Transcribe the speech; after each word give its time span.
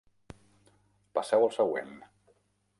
Passeu 1.19 1.47
al 1.49 1.55
següent. 1.59 1.95